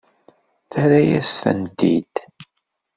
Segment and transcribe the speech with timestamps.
[0.71, 2.15] Terra-yas-tent-id.